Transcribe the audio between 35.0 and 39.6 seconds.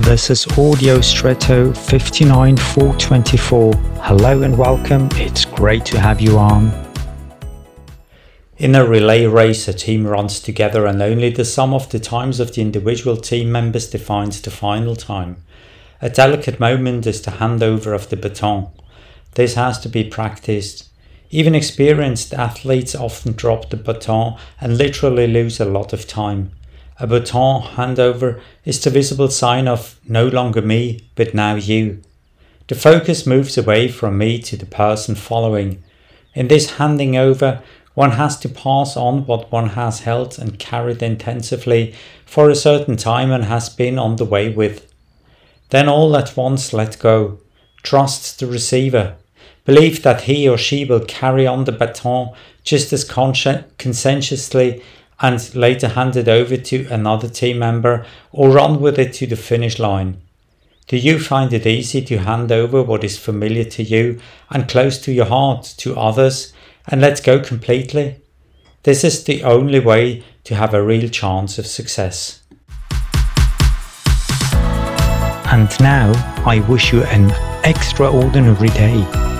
following. In this handing over, one has to pass on what